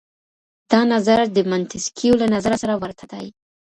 دا 0.71 0.81
نظر 0.93 1.19
د 1.35 1.37
منتسکيو 1.51 2.19
له 2.21 2.27
نظره 2.35 2.55
سره 2.63 2.73
ورته 2.81 3.05
دی. 3.11 3.25